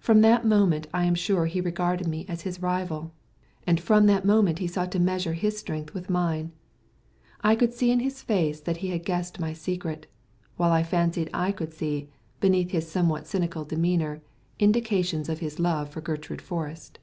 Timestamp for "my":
9.38-9.52